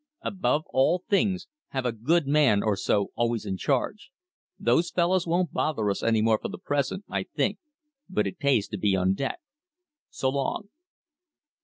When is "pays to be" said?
8.39-8.95